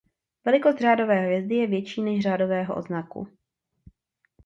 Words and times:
Velikost 0.45 0.79
řádové 0.79 1.15
hvězdy 1.15 1.55
je 1.55 1.67
větší 1.67 2.01
než 2.01 2.23
řádového 2.23 2.75
odznaku. 2.75 3.27